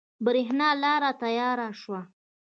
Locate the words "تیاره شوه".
1.21-2.01